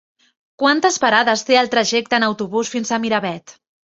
Quantes 0.61 0.95
parades 1.03 1.43
té 1.49 1.59
el 1.61 1.69
trajecte 1.75 2.19
en 2.19 2.27
autobús 2.29 2.73
fins 2.77 2.95
a 2.97 2.99
Miravet? 3.07 3.57